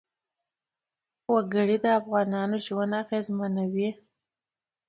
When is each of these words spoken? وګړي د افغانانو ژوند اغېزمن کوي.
وګړي 1.33 1.77
د 1.83 1.85
افغانانو 1.99 2.55
ژوند 2.65 2.93
اغېزمن 3.01 3.53
کوي. 3.65 3.89